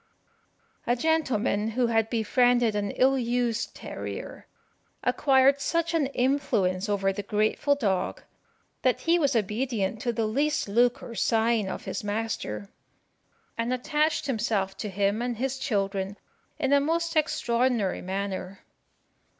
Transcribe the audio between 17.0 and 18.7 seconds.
extraordinary manner.